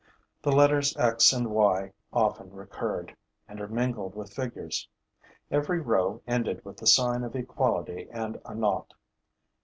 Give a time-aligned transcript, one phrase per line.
[0.41, 3.15] The letters x and y often recurred,
[3.47, 4.89] intermingled with figures.
[5.51, 8.95] Every row ended with the sign of equality and a nought.